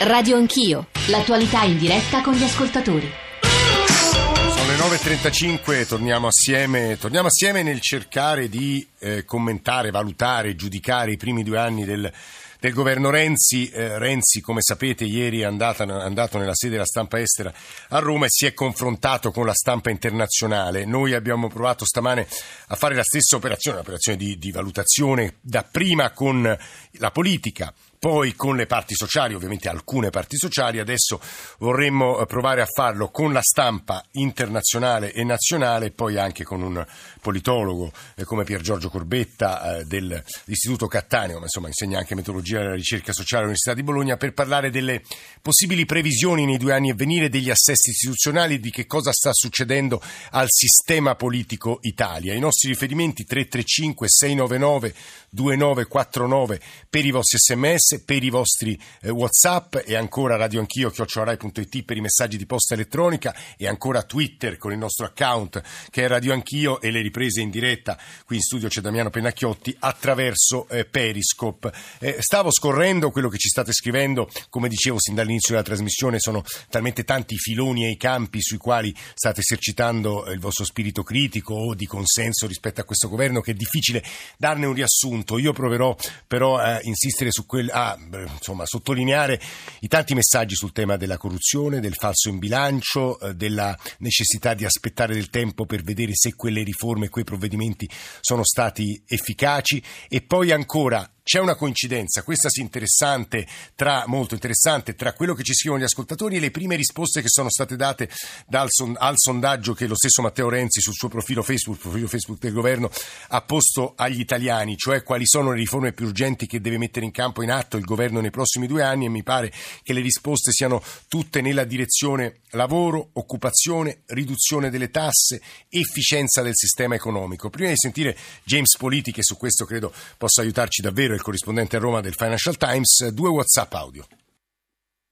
[0.00, 3.10] Radio Anch'io, l'attualità in diretta con gli ascoltatori.
[3.40, 11.16] Sono le 9.35, torniamo assieme, torniamo assieme nel cercare di eh, commentare, valutare, giudicare i
[11.16, 12.12] primi due anni del,
[12.60, 13.68] del governo Renzi.
[13.68, 17.52] Eh, Renzi, come sapete, ieri è andato, andato nella sede della stampa estera
[17.88, 20.84] a Roma e si è confrontato con la stampa internazionale.
[20.84, 22.26] Noi abbiamo provato stamane
[22.66, 26.58] a fare la stessa operazione, un'operazione di, di valutazione dapprima con
[26.98, 27.72] la politica
[28.04, 31.18] poi con le parti sociali, ovviamente alcune parti sociali, adesso
[31.56, 36.60] vorremmo eh, provare a farlo con la stampa internazionale e nazionale e poi anche con
[36.60, 36.84] un
[37.24, 42.74] politologo eh, come Pier Giorgio Corbetta eh, dell'Istituto Cattaneo, ma insomma insegna anche metodologia della
[42.74, 45.02] ricerca sociale all'Università di Bologna, per parlare delle
[45.40, 50.02] possibili previsioni nei due anni a venire degli assessi istituzionali, di che cosa sta succedendo
[50.32, 52.34] al sistema politico Italia.
[52.34, 54.94] I nostri riferimenti 335 699
[55.30, 61.82] 2949 per i vostri sms per i vostri eh, WhatsApp e ancora Radio Anch'io, chiocciorai.it
[61.84, 66.08] per i messaggi di posta elettronica e ancora Twitter con il nostro account che è
[66.08, 67.96] Radio Anch'io e le riprese in diretta.
[68.26, 71.72] Qui in studio c'è Damiano Pennacchiotti attraverso eh, Periscope.
[72.00, 76.42] Eh, stavo scorrendo quello che ci state scrivendo, come dicevo sin dall'inizio della trasmissione, sono
[76.68, 81.04] talmente tanti i filoni e i campi sui quali state esercitando eh, il vostro spirito
[81.04, 84.02] critico o di consenso rispetto a questo governo che è difficile
[84.36, 85.38] darne un riassunto.
[85.38, 85.94] Io proverò
[86.26, 87.96] però a insistere su quel, a
[88.32, 89.40] insomma, sottolineare
[89.80, 94.64] i tanti messaggi sul tema della corruzione, del falso in bilancio, eh, della necessità di
[94.64, 97.88] aspettare del tempo per vedere se quelle riforme e quei provvedimenti
[98.20, 99.82] sono stati efficaci.
[100.08, 105.42] E poi ancora c'è una coincidenza, questa sì interessante, tra, molto interessante, tra quello che
[105.42, 108.10] ci scrivono gli ascoltatori e le prime risposte che sono state date
[108.46, 112.52] dal, al sondaggio che lo stesso Matteo Renzi sul suo profilo Facebook, profilo Facebook del
[112.52, 112.90] governo,
[113.28, 117.10] ha posto agli italiani, cioè quali sono le riforme più urgenti che deve mettere in
[117.10, 119.50] campo in atto il governo nei prossimi due anni e mi pare
[119.82, 126.94] che le risposte siano tutte nella direzione lavoro, occupazione, riduzione delle tasse, efficienza del sistema
[126.94, 127.50] economico.
[127.50, 131.80] Prima di sentire James Politi, che su questo credo possa aiutarci davvero, il corrispondente a
[131.80, 134.06] Roma del Financial Times, due WhatsApp audio.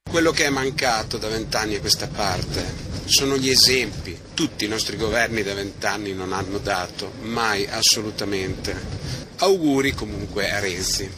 [0.09, 2.65] Quello che è mancato da vent'anni a questa parte
[3.05, 4.19] sono gli esempi.
[4.35, 8.75] Tutti i nostri governi da vent'anni non hanno dato, mai assolutamente.
[9.39, 11.11] Auguri comunque a Renzi.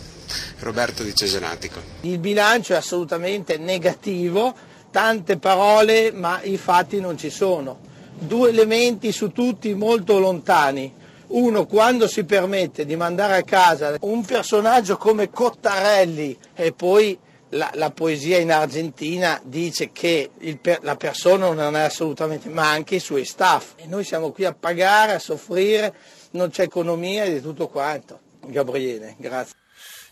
[0.60, 1.80] Roberto di Cesenatico.
[2.02, 4.54] Il bilancio è assolutamente negativo,
[4.90, 7.80] tante parole ma i fatti non ci sono.
[8.16, 11.02] Due elementi su tutti molto lontani
[11.34, 17.18] uno quando si permette di mandare a casa un personaggio come Cottarelli e poi
[17.50, 22.96] la, la poesia in Argentina dice che il, la persona non è assolutamente, ma anche
[22.96, 23.74] i suoi staff.
[23.76, 25.94] E noi siamo qui a pagare, a soffrire,
[26.32, 28.20] non c'è economia di tutto quanto.
[28.46, 29.54] Gabriele, grazie.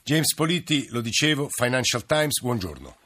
[0.05, 2.97] James Politi, lo dicevo, Financial Times, buongiorno.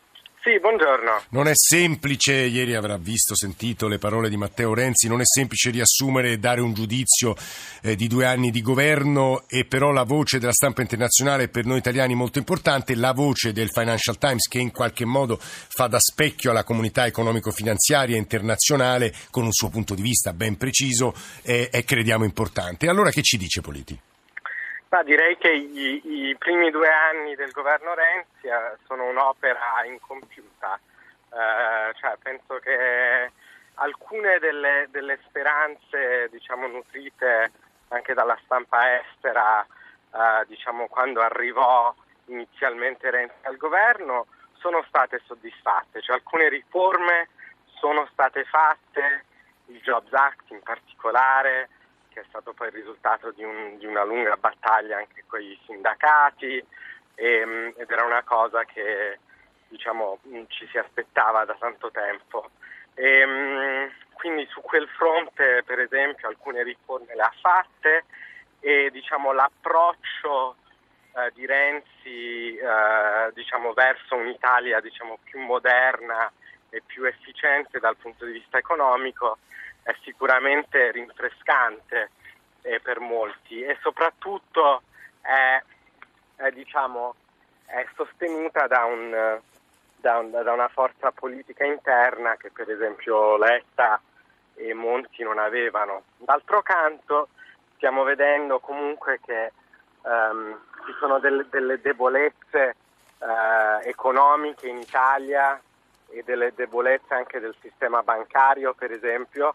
[0.46, 1.22] Sì, buongiorno.
[1.30, 5.70] Non è semplice, ieri avrà visto, sentito le parole di Matteo Renzi, non è semplice
[5.70, 7.34] riassumere e dare un giudizio
[7.82, 11.64] eh, di due anni di governo e però la voce della stampa internazionale è per
[11.64, 15.98] noi italiani molto importante, la voce del Financial Times che in qualche modo fa da
[15.98, 21.82] specchio alla comunità economico-finanziaria internazionale con un suo punto di vista ben preciso è, è
[21.82, 22.86] crediamo importante.
[22.88, 23.98] Allora che ci dice Politi?
[24.88, 30.78] Ma direi che i, i, primi due anni del governo Renzi eh, sono un'opera incompiuta,
[31.32, 33.32] eh, cioè, penso che
[33.74, 37.50] alcune delle, delle speranze diciamo, nutrite
[37.88, 41.92] anche dalla stampa estera eh, diciamo, quando arrivò
[42.26, 47.28] inizialmente Renzi al governo sono state soddisfatte, cioè, alcune riforme
[47.78, 49.24] sono state fatte,
[49.66, 51.70] il Jobs Act in particolare,
[52.16, 55.58] che è stato poi il risultato di, un, di una lunga battaglia anche con i
[55.66, 56.66] sindacati e,
[57.14, 59.18] ehm, ed era una cosa che
[59.68, 62.48] diciamo, ci si aspettava da tanto tempo.
[62.94, 68.04] E, ehm, quindi su quel fronte, per esempio, alcune riforme le ha fatte
[68.60, 70.56] e diciamo, l'approccio
[71.16, 76.32] eh, di Renzi eh, diciamo, verso un'Italia diciamo, più moderna
[76.70, 79.36] e più efficiente dal punto di vista economico
[79.86, 82.10] è sicuramente rinfrescante
[82.62, 84.82] eh, per molti e soprattutto
[85.20, 85.62] è,
[86.34, 87.14] è, diciamo,
[87.66, 89.38] è sostenuta da, un,
[89.94, 94.00] da, un, da, una forza politica interna che per esempio Letta
[94.54, 96.02] e Monti non avevano.
[96.16, 97.28] D'altro canto
[97.76, 99.52] stiamo vedendo comunque che
[100.02, 102.74] um, ci sono delle, delle debolezze
[103.18, 105.60] uh, economiche in Italia
[106.08, 109.54] e delle debolezze anche del sistema bancario, per esempio,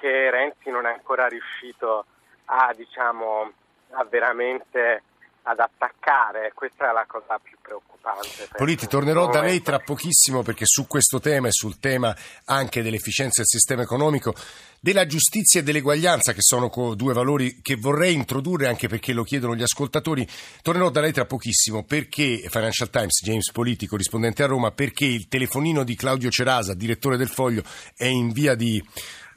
[0.00, 2.06] che Renzi non è ancora riuscito
[2.46, 3.52] a, diciamo,
[3.90, 5.02] a veramente
[5.42, 8.48] ad attaccare, questa è la cosa più preoccupante.
[8.56, 12.14] Politi, tornerò da lei tra pochissimo perché su questo tema e sul tema
[12.46, 14.34] anche dell'efficienza del sistema economico,
[14.80, 19.54] della giustizia e dell'eguaglianza, che sono due valori che vorrei introdurre anche perché lo chiedono
[19.54, 20.26] gli ascoltatori,
[20.62, 25.28] tornerò da lei tra pochissimo perché Financial Times, James Politi, corrispondente a Roma, perché il
[25.28, 27.62] telefonino di Claudio Cerasa, direttore del Foglio,
[27.94, 28.82] è in via di,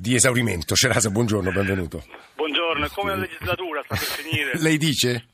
[0.04, 0.76] di esaurimento.
[0.76, 2.04] Cerasa, buongiorno, benvenuto.
[2.36, 4.52] Buongiorno, è come la legislatura sta per finire.
[4.60, 5.28] lei dice?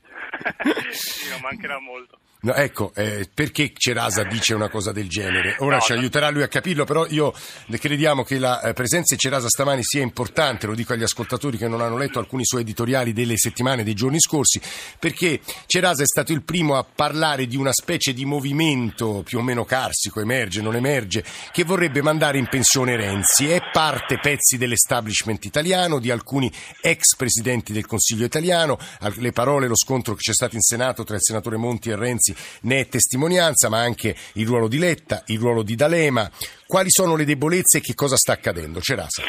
[0.94, 2.20] sì, non mancherà molto.
[2.42, 5.56] No, ecco, eh, perché Cerasa dice una cosa del genere?
[5.58, 7.34] Ora No, ci aiuterà lui a capirlo, però io
[7.68, 11.68] crediamo che la eh, presenza di Cerasa stamani sia importante, lo dico agli ascoltatori che
[11.68, 14.58] non hanno letto alcuni suoi editoriali delle settimane, dei giorni scorsi,
[14.98, 19.42] perché Cerasa è stato il primo a parlare di una specie di movimento più o
[19.42, 21.22] meno carsico, emerge, non emerge,
[21.52, 23.50] che vorrebbe mandare in pensione Renzi.
[23.50, 26.50] È parte pezzi dell'establishment italiano, di alcuni
[26.80, 31.04] ex presidenti del Consiglio italiano, Al- le parole, lo scontro che c'è stato in Senato
[31.04, 32.29] tra il senatore Monti e Renzi
[32.62, 36.30] ne è testimonianza, ma anche il ruolo di Letta, il ruolo di D'Alema.
[36.66, 38.80] Quali sono le debolezze e che cosa sta accadendo?
[38.80, 39.22] Cerasa.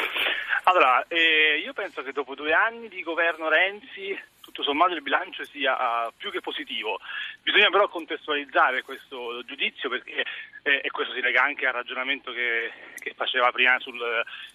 [0.64, 5.44] Allora, eh, io penso che dopo due anni di governo Renzi, tutto sommato il bilancio
[5.44, 7.00] sia ah, più che positivo.
[7.42, 10.24] Bisogna però contestualizzare questo giudizio perché,
[10.62, 13.98] eh, e questo si lega anche al ragionamento che, che faceva prima sul,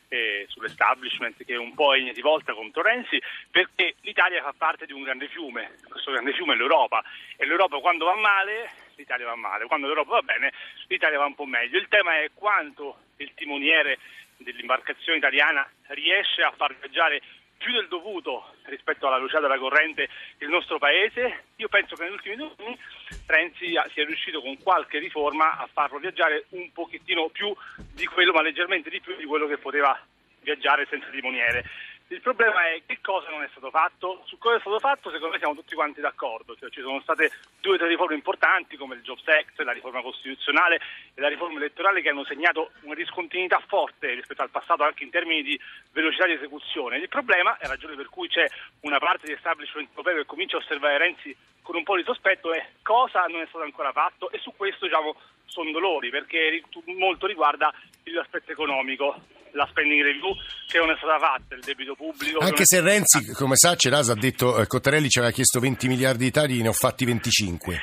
[0.09, 3.21] eh, sull'establishment che un po' è di volta contro Renzi,
[3.51, 7.03] perché l'Italia fa parte di un grande fiume, questo grande fiume è l'Europa
[7.35, 10.51] e l'Europa quando va male l'Italia va male, quando l'Europa va bene
[10.87, 11.77] l'Italia va un po' meglio.
[11.77, 13.99] Il tema è quanto il timoniere
[14.37, 17.21] dell'imbarcazione italiana riesce a far viaggiare
[17.57, 20.09] più del dovuto rispetto alla velocità della corrente
[20.39, 21.43] il nostro paese.
[21.57, 22.77] Io penso che negli ultimi due anni
[23.25, 27.53] Renzi sia riuscito con qualche riforma a farlo viaggiare un pochettino più
[27.93, 29.99] di quello, ma leggermente di più di quello che poteva
[30.41, 31.65] viaggiare senza timoniere.
[32.09, 34.23] Il problema è che cosa non è stato fatto.
[34.25, 36.55] Su cosa è stato fatto, secondo me siamo tutti quanti d'accordo.
[36.55, 40.01] Cioè, ci sono state due o tre riforme importanti come il Jobs Act, la riforma
[40.01, 40.79] costituzionale
[41.13, 45.09] e la riforma elettorale che hanno segnato una discontinuità forte rispetto al passato anche in
[45.09, 45.59] termini di
[45.91, 46.97] velocità di esecuzione.
[46.97, 48.47] Il problema, e la ragione per cui c'è
[48.81, 51.35] una parte di establishment europeo che comincia a osservare Renzi
[51.67, 54.85] con un po' di sospetto, è cosa non è stato ancora fatto e su questo
[54.85, 56.63] diciamo sono dolori perché
[56.97, 57.73] molto riguarda
[58.05, 59.19] l'aspetto economico,
[59.51, 60.31] la spending review
[60.65, 62.39] che non è stata fatta, il debito pubblico.
[62.39, 66.23] Anche se Renzi, come sa, Cerasa ha detto, eh, Cottarelli ci aveva chiesto 20 miliardi
[66.23, 67.81] di tagli, ne ho fatti 25.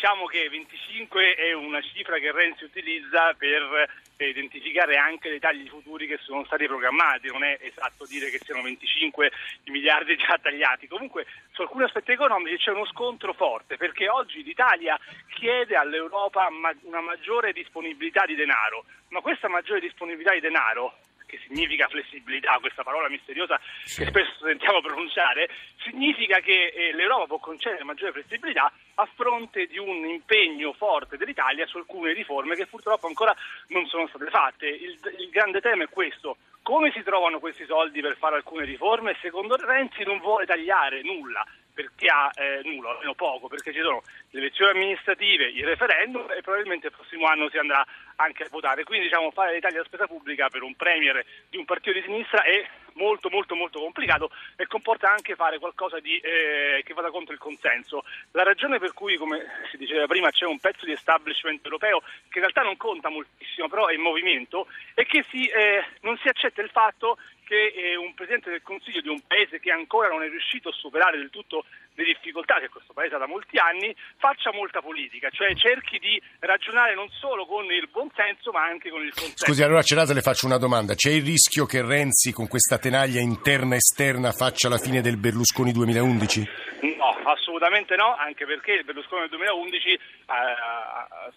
[0.00, 3.86] Diciamo che 25 è una cifra che Renzi utilizza per
[4.16, 8.62] identificare anche dei tagli futuri che sono stati programmati, non è esatto dire che siano
[8.62, 9.30] 25
[9.64, 10.88] i miliardi già tagliati.
[10.88, 14.98] Comunque su alcuni aspetti economici c'è uno scontro forte perché oggi l'Italia
[15.34, 16.48] chiede all'Europa
[16.84, 20.94] una maggiore disponibilità di denaro, ma questa maggiore disponibilità di denaro
[21.30, 25.48] che significa flessibilità, questa parola misteriosa che spesso sentiamo pronunciare,
[25.82, 31.66] significa che eh, l'Europa può concedere maggiore flessibilità a fronte di un impegno forte dell'Italia
[31.66, 33.34] su alcune riforme che purtroppo ancora
[33.68, 34.66] non sono state fatte.
[34.66, 36.36] Il, il grande tema è questo.
[36.62, 39.16] Come si trovano questi soldi per fare alcune riforme?
[39.22, 44.02] Secondo Renzi non vuole tagliare nulla perché ha eh, nulla, almeno poco, perché ci sono
[44.30, 47.84] le elezioni amministrative, il referendum e probabilmente il prossimo anno si andrà
[48.20, 48.84] anche a votare.
[48.84, 52.02] Quindi diciamo fare dei tagli alla spesa pubblica per un premier di un partito di
[52.02, 57.10] sinistra è molto molto molto complicato e comporta anche fare qualcosa di, eh, che vada
[57.10, 58.04] contro il consenso.
[58.32, 62.38] La ragione per cui, come si diceva prima, c'è un pezzo di establishment europeo che
[62.38, 66.28] in realtà non conta moltissimo, però è in movimento, è che si, eh, non si
[66.28, 70.22] accetta il fatto che eh, un Presidente del Consiglio di un paese che ancora non
[70.22, 73.94] è riuscito a superare del tutto le difficoltà che questo Paese ha da molti anni,
[74.16, 79.02] faccia molta politica, cioè cerchi di ragionare non solo con il buonsenso ma anche con
[79.02, 79.44] il consenso.
[79.44, 80.94] Scusi, allora Cerasa le faccio una domanda.
[80.94, 85.16] C'è il rischio che Renzi con questa tenaglia interna e esterna faccia la fine del
[85.16, 86.48] Berlusconi 2011?
[86.96, 89.98] No, assolutamente no, anche perché il Berlusconi del 2011 eh,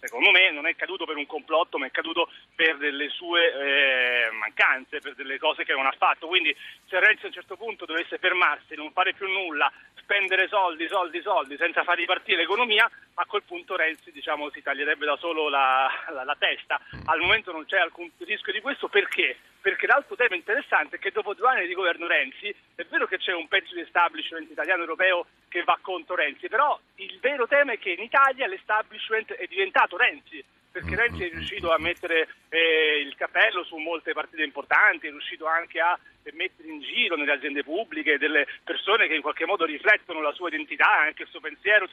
[0.00, 4.30] secondo me non è caduto per un complotto, ma è caduto per delle sue eh,
[4.32, 6.26] mancanze, per delle cose che non ha fatto.
[6.26, 6.54] Quindi
[6.86, 9.70] se Renzi a un certo punto dovesse fermarsi, non fare più nulla,
[10.04, 15.04] spendere soldi, soldi, soldi, senza far ripartire l'economia, a quel punto Renzi diciamo, si taglierebbe
[15.06, 16.80] da solo la, la, la testa.
[17.06, 19.36] Al momento non c'è alcun rischio di questo perché?
[19.60, 23.18] Perché l'altro tema interessante è che dopo due anni di governo Renzi è vero che
[23.18, 27.72] c'è un pezzo di establishment italiano europeo che va contro Renzi, però il vero tema
[27.72, 32.98] è che in Italia l'establishment è diventato Renzi perché Renzi è riuscito a mettere eh,
[32.98, 37.32] il cappello su molte partite importanti, è riuscito anche a eh, mettere in giro nelle
[37.32, 41.40] aziende pubbliche delle persone che in qualche modo riflettono la sua identità, anche il suo
[41.40, 41.86] pensiero,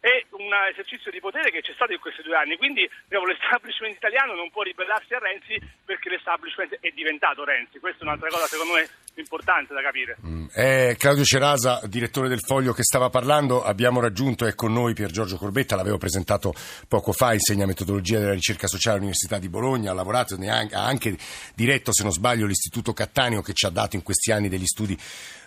[0.00, 3.96] è un esercizio di potere che c'è stato in questi due anni, quindi diciamo, l'establishment
[3.96, 8.46] italiano non può ribellarsi a Renzi perché l'establishment è diventato Renzi, questa è un'altra cosa
[8.46, 8.88] secondo me
[9.20, 10.16] importante da capire.
[10.24, 10.46] Mm.
[10.52, 13.62] È Claudio Cerasa, direttore del Foglio, che stava parlando.
[13.62, 16.52] Abbiamo raggiunto, è con noi Pier Giorgio Corbetta, l'avevo presentato
[16.88, 21.16] poco fa, insegna metodologia della ricerca sociale all'Università di Bologna, ha lavorato, ha anche
[21.54, 24.96] diretto, se non sbaglio, l'Istituto Cattaneo che ci ha dato in questi anni degli studi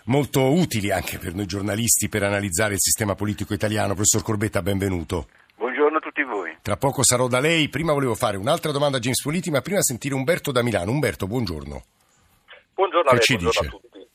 [0.04, 3.94] molto utili anche per noi giornalisti per analizzare il sistema politico italiano.
[3.94, 5.26] Professor Corbetta, benvenuto.
[5.56, 6.56] Buongiorno a tutti voi.
[6.62, 7.68] Tra poco sarò da lei.
[7.68, 10.92] Prima volevo fare un'altra domanda a James Politi, ma prima sentire Umberto da Milano.
[10.92, 11.82] Umberto, buongiorno.
[12.74, 13.66] Buongiorno a lei, buongiorno dice?
[13.66, 14.06] a tutti.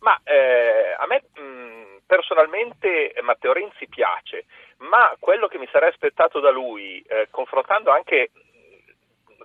[0.00, 4.44] Ma eh, a me mh, personalmente Matteo Renzi piace,
[4.78, 8.30] ma quello che mi sarei aspettato da lui, eh, confrontando anche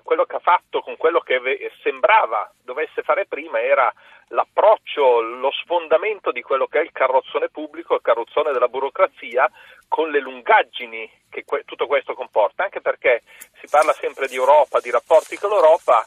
[0.03, 1.39] quello che ha fatto con quello che
[1.81, 3.91] sembrava dovesse fare prima era
[4.27, 9.49] l'approccio, lo sfondamento di quello che è il carrozzone pubblico, il carrozzone della burocrazia,
[9.87, 13.23] con le lungaggini che tutto questo comporta, anche perché
[13.59, 16.05] si parla sempre di Europa, di rapporti con l'Europa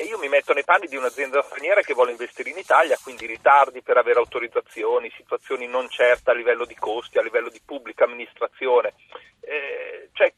[0.00, 3.26] e io mi metto nei panni di un'azienda straniera che vuole investire in Italia, quindi
[3.26, 8.04] ritardi per avere autorizzazioni, situazioni non certe a livello di costi, a livello di pubblica
[8.04, 8.94] amministrazione.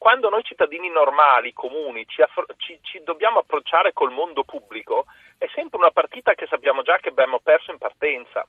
[0.01, 5.05] Quando noi cittadini normali, comuni, ci, affro- ci, ci dobbiamo approcciare col mondo pubblico,
[5.37, 8.43] è sempre una partita che sappiamo già che abbiamo perso in partenza.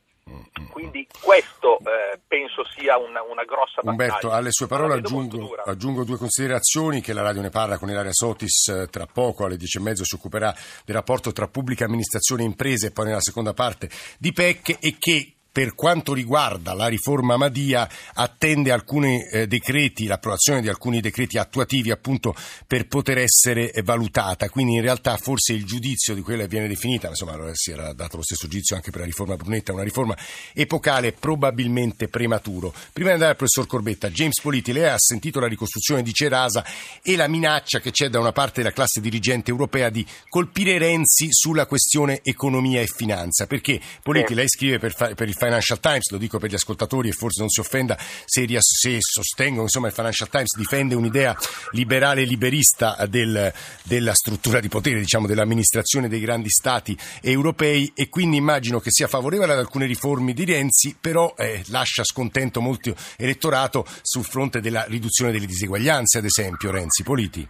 [0.70, 3.90] Quindi questo eh, penso sia una, una grossa battaglia.
[3.90, 8.14] Umberto, alle sue parole aggiungo, aggiungo, due considerazioni che la radio ne parla con Ilaria
[8.14, 10.54] Sotis eh, tra poco, alle dieci e mezzo si occuperà
[10.86, 14.96] del rapporto tra pubblica amministrazione e imprese e poi nella seconda parte di PEC e
[14.98, 21.36] che per quanto riguarda la riforma Madia attende alcuni eh, decreti, l'approvazione di alcuni decreti
[21.36, 22.34] attuativi appunto
[22.66, 27.08] per poter essere valutata, quindi in realtà forse il giudizio di quella che viene definita,
[27.08, 30.16] insomma si era dato lo stesso giudizio anche per la riforma Brunetta, una riforma
[30.54, 32.72] epocale probabilmente prematuro.
[32.92, 36.64] Prima di andare al professor Corbetta, James Politi, lei ha sentito la ricostruzione di Cerasa
[37.02, 41.28] e la minaccia che c'è da una parte della classe dirigente europea di colpire Renzi
[41.30, 46.18] sulla questione economia e finanza, perché Politi, lei scrive per, per il Financial Times, lo
[46.18, 50.28] dico per gli ascoltatori e forse non si offenda se, se sostengo, insomma il Financial
[50.28, 51.36] Times difende un'idea
[51.72, 58.08] liberale e liberista del, della struttura di potere, diciamo dell'amministrazione dei grandi stati europei e
[58.08, 62.94] quindi immagino che sia favorevole ad alcune riforme di Renzi, però eh, lascia scontento molto
[63.16, 67.48] elettorato sul fronte della riduzione delle diseguaglianze, ad esempio Renzi, Politi.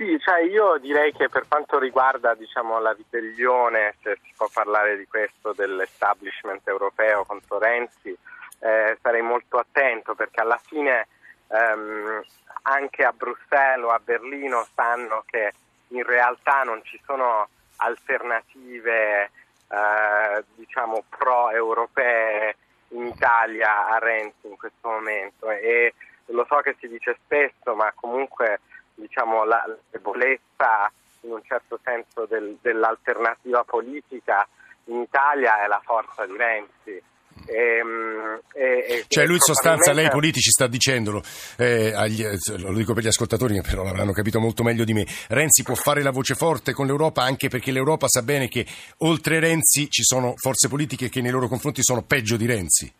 [0.00, 4.96] Sì, cioè io direi che per quanto riguarda diciamo, la ribellione, se si può parlare
[4.96, 8.16] di questo, dell'establishment europeo contro Renzi,
[8.60, 11.06] eh, sarei molto attento perché alla fine
[11.48, 12.22] ehm,
[12.62, 15.52] anche a Bruxelles o a Berlino sanno che
[15.88, 19.24] in realtà non ci sono alternative
[19.68, 22.56] eh, diciamo pro-europee
[22.92, 25.50] in Italia a Renzi in questo momento.
[25.50, 25.92] E
[26.28, 28.60] lo so che si dice spesso ma comunque
[29.00, 30.90] diciamo, la, debolezza
[31.22, 34.46] in un certo senso del, dell'alternativa politica
[34.84, 37.02] in Italia è la forza di Renzi.
[37.46, 41.22] E, ehm, e, cioè lui in sostanza, lei politici sta dicendolo,
[41.56, 42.24] eh, agli,
[42.58, 45.74] lo dico per gli ascoltatori che però l'avranno capito molto meglio di me, Renzi può
[45.74, 48.66] fare la voce forte con l'Europa anche perché l'Europa sa bene che
[48.98, 52.92] oltre Renzi ci sono forze politiche che nei loro confronti sono peggio di Renzi.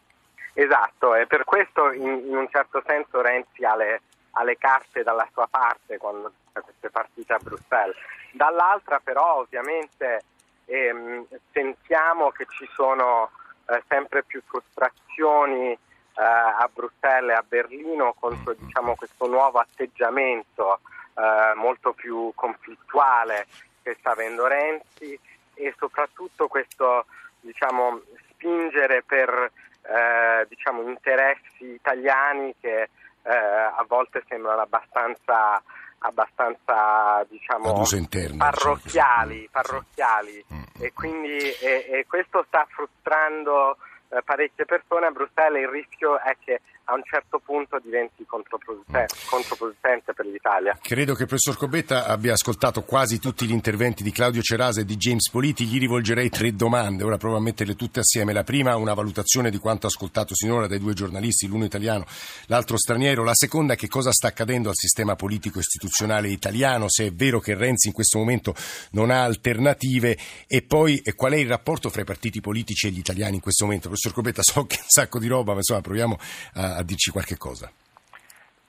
[0.55, 4.01] Esatto, e per questo in, in un certo senso Renzi ha le,
[4.33, 7.97] ha le carte dalla sua parte quando queste partite a Bruxelles.
[8.33, 10.23] Dall'altra però ovviamente
[10.67, 13.31] ehm, sentiamo che ci sono
[13.67, 15.79] eh, sempre più frustrazioni eh,
[16.15, 20.81] a Bruxelles e a Berlino contro diciamo, questo nuovo atteggiamento
[21.15, 23.47] eh, molto più conflittuale
[23.83, 25.19] che sta avendo Renzi
[25.55, 27.07] e soprattutto questo
[27.41, 29.51] diciamo, spingere per
[29.83, 32.91] eh, diciamo, interessi italiani che
[33.23, 35.63] eh, a volte sembrano abbastanza,
[35.99, 40.45] abbastanza diciamo, interno, parrocchiali, parrocchiali.
[40.53, 40.63] Mm.
[40.79, 43.77] e quindi e, e questo sta frustrando
[44.11, 46.61] eh, parecchie persone a Bruxelles il rischio è che
[46.91, 50.77] a un certo punto diventi controproducente, controproducente per l'Italia.
[50.83, 54.85] Credo che il professor Cobetta abbia ascoltato quasi tutti gli interventi di Claudio Cerasa e
[54.85, 58.33] di James Politi, gli rivolgerei tre domande, ora provo a metterle tutte assieme.
[58.33, 62.05] La prima, una valutazione di quanto ascoltato sinora dai due giornalisti, l'uno italiano,
[62.47, 63.23] l'altro straniero.
[63.23, 67.55] La seconda, che cosa sta accadendo al sistema politico istituzionale italiano, se è vero che
[67.55, 68.53] Renzi in questo momento
[68.93, 70.19] non ha alternative
[70.49, 73.65] e poi qual è il rapporto fra i partiti politici e gli italiani in questo
[73.65, 73.87] momento.
[73.87, 76.19] Professor Cobetta, so che è un sacco di roba, ma insomma proviamo
[76.55, 77.71] a a dirci qualche cosa.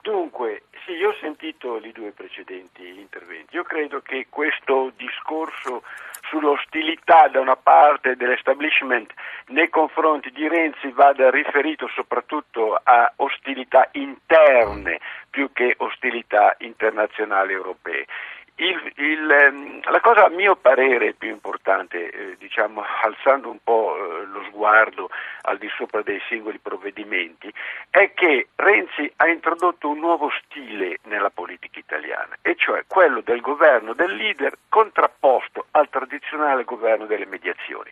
[0.02, 3.54] Dunque, sì, io ho sentito i due precedenti interventi.
[3.54, 5.82] Io credo che questo discorso
[6.28, 9.12] sull'ostilità da una parte dell'establishment
[9.48, 14.98] nei confronti di Renzi vada riferito soprattutto a ostilità interne
[15.30, 18.06] più che ostilità internazionali europee.
[18.62, 23.96] Il, il, ehm, la cosa a mio parere più importante, eh, diciamo alzando un po'
[23.96, 25.10] eh, lo sguardo
[25.42, 27.52] al di sopra dei singoli provvedimenti,
[27.90, 33.40] è che Renzi ha introdotto un nuovo stile nella politica italiana, e cioè quello del
[33.40, 37.90] governo del leader contrapposto al tradizionale governo delle mediazioni.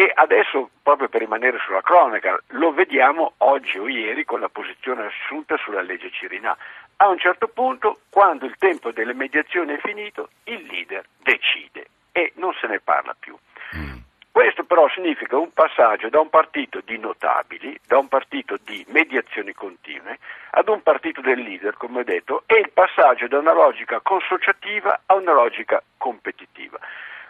[0.00, 5.06] E adesso, proprio per rimanere sulla cronaca, lo vediamo oggi o ieri con la posizione
[5.06, 6.56] assunta sulla legge Cirinà.
[7.00, 12.32] A un certo punto, quando il tempo delle mediazioni è finito, il leader decide e
[12.36, 13.36] non se ne parla più.
[13.76, 13.98] Mm.
[14.32, 19.52] Questo però significa un passaggio da un partito di notabili, da un partito di mediazioni
[19.52, 20.18] continue,
[20.50, 25.02] ad un partito del leader, come ho detto, e il passaggio da una logica consociativa
[25.06, 26.78] a una logica competitiva.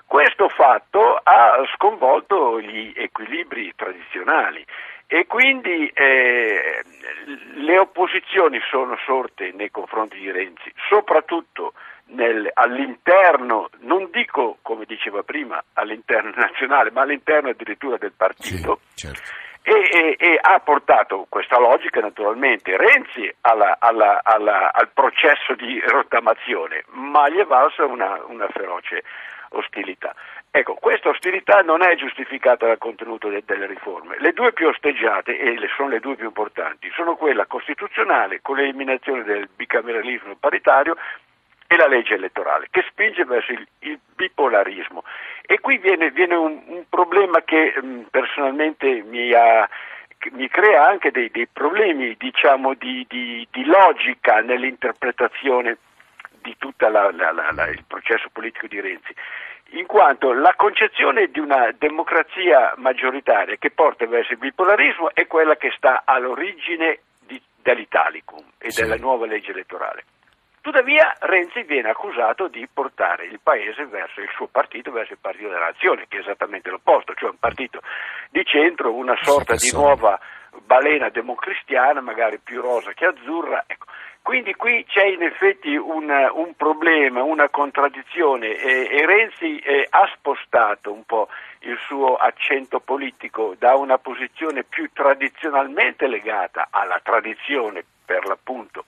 [0.06, 4.64] Questo fatto ha sconvolto gli equilibri tradizionali
[5.10, 6.84] e quindi eh,
[7.54, 11.72] le opposizioni sono sorte nei confronti di Renzi, soprattutto
[12.08, 18.80] nel, all'interno, non dico come diceva prima all'interno nazionale, ma all'interno addirittura del partito.
[18.92, 19.22] Sì, certo.
[19.62, 25.80] e, e, e, ha portato questa logica naturalmente Renzi alla, alla, alla, al processo di
[25.86, 29.04] rottamazione, ma gli è valsa una, una feroce
[29.50, 30.14] ostilità.
[30.50, 34.16] Ecco, questa ostilità non è giustificata dal contenuto de- delle riforme.
[34.18, 38.56] Le due più osteggiate, e le sono le due più importanti, sono quella costituzionale con
[38.56, 40.96] l'eliminazione del bicameralismo paritario
[41.70, 45.04] e la legge elettorale, che spinge verso il, il bipolarismo.
[45.42, 49.68] E qui viene, viene un, un, problema che mh, mm, personalmente mi, ha,
[50.32, 55.76] mi, crea anche dei, dei problemi diciamo, di, di, di logica nell'interpretazione
[56.40, 59.14] di tutto il processo politico di Renzi,
[59.72, 65.56] in quanto la concezione di una democrazia maggioritaria che porta verso il bipolarismo è quella
[65.56, 68.82] che sta all'origine di, dell'Italicum e sì.
[68.82, 70.04] della nuova legge elettorale.
[70.60, 75.48] Tuttavia Renzi viene accusato di portare il paese verso il suo partito, verso il partito
[75.48, 77.80] della nazione, che è esattamente l'opposto, cioè un partito
[78.30, 80.18] di centro, una sorta di nuova
[80.64, 83.64] balena democristiana, magari più rosa che azzurra.
[83.66, 83.86] Ecco.
[84.22, 90.10] Quindi qui c'è in effetti un, un problema, una contraddizione e, e Renzi eh, ha
[90.14, 91.28] spostato un po'
[91.60, 98.84] il suo accento politico da una posizione più tradizionalmente legata alla tradizione per l'appunto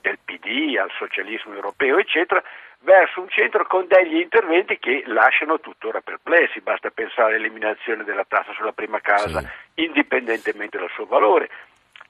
[0.00, 2.42] del PD, al socialismo europeo, eccetera,
[2.80, 6.60] verso un centro con degli interventi che lasciano tuttora perplessi.
[6.60, 9.84] Basta pensare all'eliminazione della tassa sulla prima casa, sì.
[9.84, 11.48] indipendentemente dal suo valore,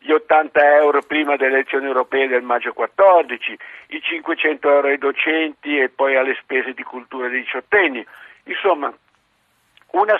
[0.02, 5.78] gli 80 euro prima delle elezioni europee del maggio 14, i 500 euro ai docenti
[5.78, 8.04] e poi alle spese di cultura dei diciottenni.
[8.44, 8.92] Insomma,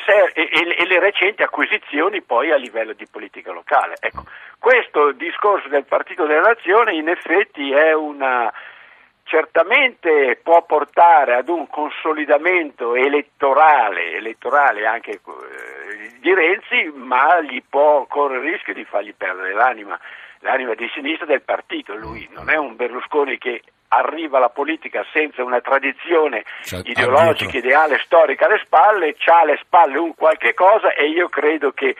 [0.04, 3.96] Serie, e, e, le recenti acquisizioni poi a livello di politica locale.
[4.00, 4.24] Ecco,
[4.58, 8.52] questo discorso del Partito della Nazione in effetti è una,
[9.24, 18.06] certamente può portare ad un consolidamento elettorale, elettorale anche eh, di Renzi, ma gli può
[18.06, 19.98] correre il rischio di fargli perdere l'anima,
[20.40, 21.94] l'anima di sinistra del partito.
[21.94, 28.00] Lui non è un Berlusconi che arriva alla politica senza una tradizione cioè, ideologica, ideale,
[28.04, 31.94] storica alle spalle, ha alle spalle un qualche cosa e io credo che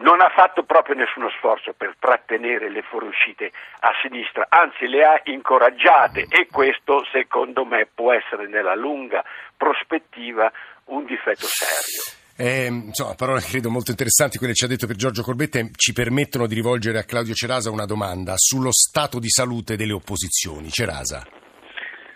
[0.00, 5.20] non ha fatto proprio nessuno sforzo per trattenere le fuoriuscite a sinistra, anzi le ha
[5.24, 9.24] incoraggiate e questo secondo me può essere nella lunga
[9.56, 10.50] prospettiva
[10.86, 12.18] un difetto serio.
[12.40, 15.92] Eh, insomma, parole credo molto interessanti quelle che ci ha detto per Giorgio Corbetta ci
[15.92, 20.70] permettono di rivolgere a Claudio Cerasa una domanda sullo stato di salute delle opposizioni.
[20.70, 21.26] Cerasa.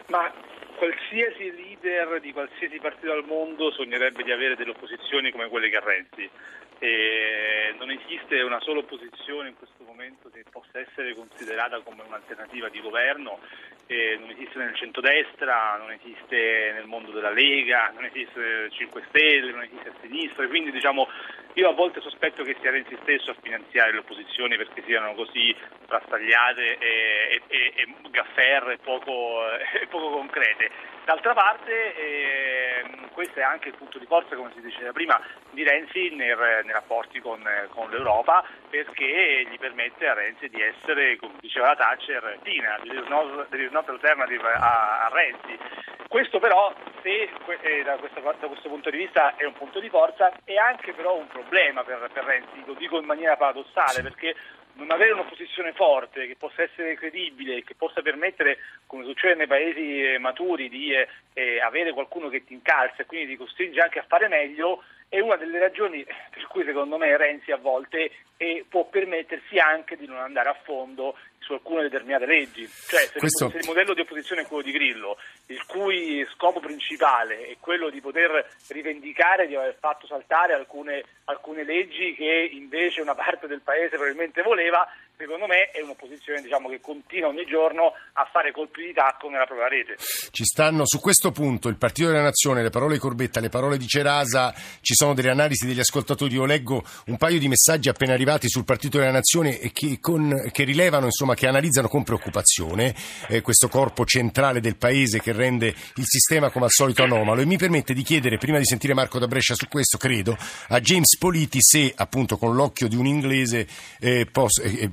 [0.08, 0.32] Ma
[0.78, 5.76] qualsiasi leader di qualsiasi partito al mondo sognerebbe di avere delle opposizioni come quelle che
[5.76, 6.30] ha Renzi.
[6.80, 12.80] Non esiste una sola opposizione in questo momento che possa essere considerata come un'alternativa di
[12.80, 13.38] governo,
[13.86, 19.02] e non esiste nel centrodestra, non esiste nel mondo della Lega, non esiste nel 5
[19.08, 21.08] Stelle, non esiste a sinistra, quindi diciamo
[21.56, 25.54] io a volte sospetto che sia Renzi stesso a finanziare le opposizioni perché siano così
[25.86, 29.46] frastagliate e, e, e gaffer e poco,
[29.80, 30.70] e poco concrete.
[31.04, 35.20] D'altra parte eh, questo è anche il punto di forza, come si diceva prima,
[35.50, 41.16] di Renzi nei, nei rapporti con, con, l'Europa perché gli permette a Renzi di essere,
[41.18, 45.58] come diceva la Thatcher, Tina, there is no, there is not alternative a, a Renzi.
[46.06, 47.28] Questo però, se
[47.62, 50.92] eh, da, questo, da, questo, punto di vista è un punto di forza, è anche
[50.92, 54.36] però un problema per, per Renzi, lo dico in maniera paradossale, perché
[54.74, 60.02] non avere un'opposizione forte che possa essere credibile, che possa permettere, come succede nei paesi
[60.02, 63.98] eh, maturi, di eh, eh, avere qualcuno che ti incalza e quindi ti costringe anche
[63.98, 68.64] a fare meglio, è una delle ragioni per cui secondo me Renzi a volte eh,
[68.68, 72.66] può permettersi anche di non andare a fondo su alcune determinate leggi.
[72.66, 73.52] Cioè, se, Questo...
[73.54, 78.00] il modello di opposizione è quello di Grillo, il cui scopo principale è quello di
[78.00, 83.96] poter rivendicare di aver fatto saltare alcune, alcune leggi che invece una parte del Paese
[83.96, 88.92] probabilmente voleva, secondo me è un'opposizione diciamo, che continua ogni giorno a fare colpi di
[88.92, 89.96] tacco nella propria rete.
[90.30, 93.78] Ci stanno su questo punto il Partito della Nazione, le parole di Corbetta, le parole
[93.78, 96.34] di Cerasa, ci sono delle analisi degli ascoltatori.
[96.34, 100.64] Io leggo un paio di messaggi appena arrivati sul Partito della Nazione che, con, che
[100.64, 102.94] rilevano, insomma, che analizzano con preoccupazione
[103.28, 107.40] eh, questo corpo centrale del Paese che rende il sistema come al solito anomalo.
[107.40, 110.36] E mi permette di chiedere, prima di sentire Marco da Brescia su questo, credo,
[110.68, 113.66] a James Politi se appunto con l'occhio di un inglese
[114.00, 114.88] eh, posso, eh,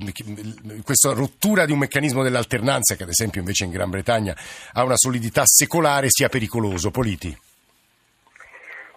[0.84, 4.34] questa rottura di un meccanismo dell'alternanza, che ad esempio invece in Gran Bretagna
[4.72, 6.90] ha una solidità secolare, sia pericoloso.
[6.90, 7.36] Politi.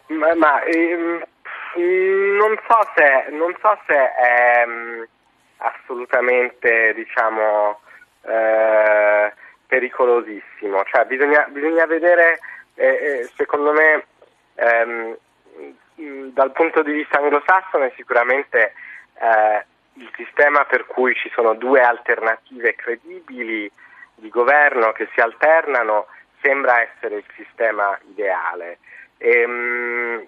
[0.08, 1.24] Ma, ma ehm,
[1.76, 5.08] non, so se, non so se è ehm,
[5.58, 7.80] assolutamente diciamo,
[8.22, 9.34] eh,
[9.68, 12.40] pericolosissimo, cioè, bisogna, bisogna, vedere
[12.76, 14.06] eh, eh secondo me
[14.56, 15.18] ehm,
[16.34, 18.74] dal punto di vista anglosassone sicuramente
[19.20, 19.66] eh,
[19.96, 23.70] il sistema per cui ci sono due alternative credibili
[24.16, 26.08] di governo che si alternano
[26.42, 28.80] sembra essere il sistema ideale.
[29.18, 30.26] E, ehm,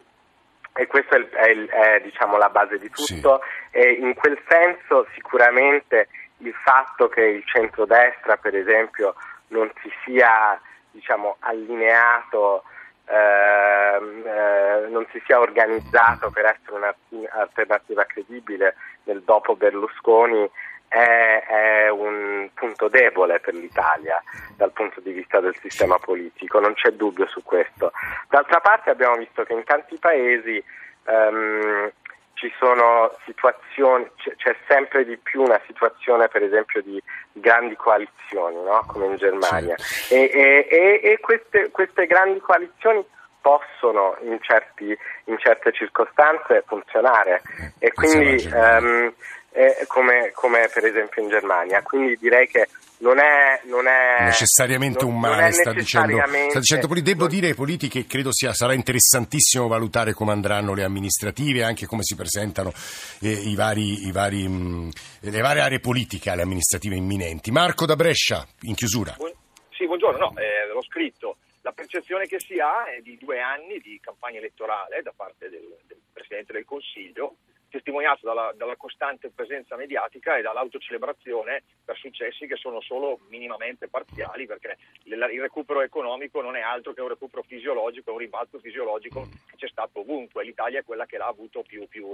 [0.74, 3.78] e questa è, è, è diciamo, la base di tutto sì.
[3.78, 6.08] e in quel senso sicuramente
[6.40, 9.16] il fatto che il centrodestra per esempio
[9.48, 10.60] non si sia
[10.92, 12.64] diciamo, allineato
[13.10, 18.76] Ehm, eh, non si sia organizzato per essere un'alternativa credibile
[19.08, 20.50] nel dopo Berlusconi
[20.88, 24.22] è, è, un punto debole per l'Italia
[24.56, 27.92] dal punto di vista del sistema politico, non c'è dubbio su questo.
[28.30, 30.64] D'altra parte abbiamo visto che in tanti paesi
[31.06, 31.92] ehm,
[32.38, 37.02] ci sono situazioni, c'è sempre di più una situazione per esempio di
[37.34, 38.86] grandi coalizioni, no?
[38.88, 39.76] come in Germania,
[40.10, 40.30] e,
[40.70, 43.04] e, e queste, queste, grandi coalizioni
[43.48, 47.42] possono in, certi, in, certe circostanze funzionare
[47.80, 49.14] e quindi ehm,
[49.52, 55.06] eh, come, come per esempio in Germania, quindi direi che non è, non è necessariamente
[55.06, 56.18] non, un male, sta dicendo,
[56.50, 60.84] sta dicendo Devo dire ai politici che credo sia, sarà interessantissimo valutare come andranno le
[60.84, 62.74] amministrative, anche come si presentano
[63.22, 64.90] eh, i vari, i vari, mh,
[65.22, 67.52] le varie aree politiche alle amministrative imminenti.
[67.52, 69.14] Marco da Brescia, in chiusura.
[69.16, 69.32] Buon,
[69.70, 71.38] sì, buongiorno, no, eh, l'ho scritto.
[71.68, 75.68] La percezione che si ha è di due anni di campagna elettorale da parte del,
[75.86, 77.40] del Presidente del Consiglio
[77.78, 84.46] testimoniato dalla, dalla, costante presenza mediatica e dall'autocelebrazione per successi che sono solo minimamente parziali
[84.46, 89.56] perché il, recupero economico non è altro che un recupero fisiologico, un ribalto fisiologico che
[89.56, 90.44] c'è stato ovunque.
[90.44, 92.08] L'Italia è quella che l'ha avuto più, più,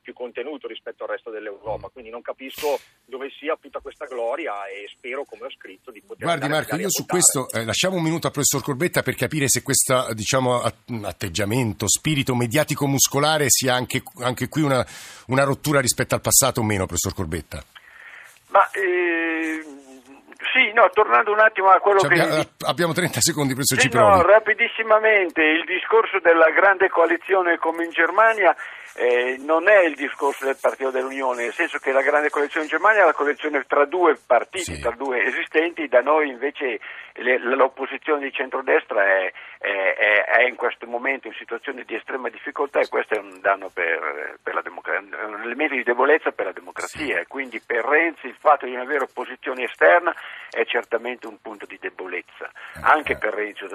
[0.00, 4.88] più contenuto rispetto al resto dell'Europa, quindi non capisco dove sia tutta questa gloria e
[4.88, 6.24] spero, come ho scritto, di poter...
[6.24, 9.62] Guardi Marco, io su questo eh, lasciamo un minuto al professor Corbetta per capire se
[9.62, 10.62] questo diciamo,
[11.02, 14.86] atteggiamento, spirito mediatico-muscolare sia anche, anche qui una
[15.26, 17.62] una rottura rispetto al passato o meno, professor Corbetta?
[18.48, 19.64] Ma eh,
[20.52, 22.20] sì, no, tornando un attimo a quello cioè, che...
[22.20, 24.16] Abbiamo, abbiamo 30 secondi, professor sì, Ciproni.
[24.16, 28.54] No, rapidissimamente, il discorso della grande coalizione come in Germania
[28.94, 32.70] eh, non è il discorso del Partito dell'Unione, nel senso che la grande coalizione in
[32.70, 34.80] Germania è la coalizione tra due partiti, sì.
[34.80, 36.80] tra due esistenti, da noi invece
[37.14, 42.80] le, l'opposizione di centrodestra è, è, è, in questo momento in situazione di estrema difficoltà
[42.80, 46.52] e questo è un danno per, per la democrazia, un elemento di debolezza per la
[46.52, 50.14] democrazia quindi per Renzi il fatto di non avere opposizione esterna
[50.50, 53.66] è certamente un punto di debolezza, eh, anche per Renzi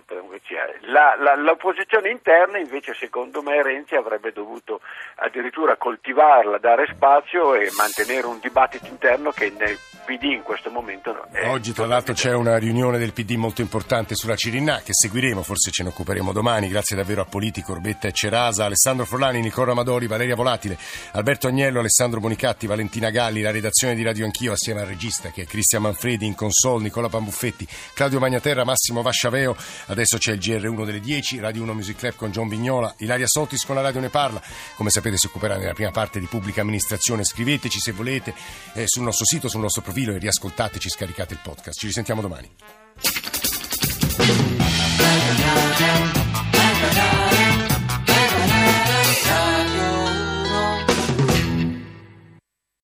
[0.81, 1.15] la.
[1.17, 4.81] La, l'opposizione interna invece secondo me Renzi avrebbe dovuto
[5.15, 11.13] addirittura coltivarla, dare spazio e mantenere un dibattito interno che nel PD in questo momento
[11.13, 11.51] no.
[11.51, 15.71] Oggi tra l'altro c'è una riunione del PD molto importante sulla Cirinna che seguiremo, forse
[15.71, 16.67] ce ne occuperemo domani.
[16.67, 20.77] Grazie davvero a Politi, Corbetta e Cerasa, Alessandro Forlani, Nicola Amadori, Valeria Volatile,
[21.13, 25.43] Alberto Agnello, Alessandro Bonicatti, Valentina Galli, la redazione di Radio Anch'io assieme al regista che
[25.43, 29.55] è Cristian Manfredi in console, Nicola Pambuffetti, Claudio Magnaterra, Massimo Vasciaveo.
[29.87, 33.65] Adesso c'è il GR1 delle 10, Radio 1 Music Club con John Vignola, Ilaria Sotis
[33.65, 34.41] con la Radio Ne Parla.
[34.75, 37.23] Come sapete si occuperà nella prima parte di pubblica amministrazione.
[37.23, 38.33] Scriveteci se volete
[38.73, 41.79] eh, sul nostro sito, sul nostro profilo e riascoltateci, scaricate il podcast.
[41.79, 42.51] Ci risentiamo domani.